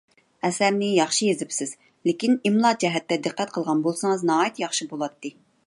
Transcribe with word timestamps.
ئەسەرنى 0.47 0.87
ياخشى 0.93 1.27
يېزىپسىز، 1.27 1.73
لېكىن 2.09 2.39
ئىملا 2.51 2.73
جەھەتتە 2.85 3.21
دىققەت 3.29 3.55
قىلغان 3.59 3.85
بولسىڭىز 3.89 4.27
ناھايىتى 4.31 4.65
ياخشى 4.67 4.93
بولاتتى. 4.95 5.35